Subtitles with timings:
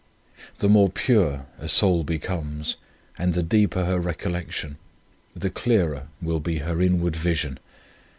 [0.57, 2.75] The more pure a soul becomes
[3.19, 4.77] and the deeper her recollection,
[5.35, 7.59] the clearer will be her inward vision.